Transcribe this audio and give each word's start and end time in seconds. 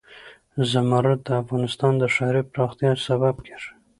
زمرد 0.71 1.19
د 1.27 1.29
افغانستان 1.43 1.93
د 1.97 2.03
ښاري 2.15 2.41
پراختیا 2.51 2.91
سبب 3.07 3.35
کېږي. 3.45 3.71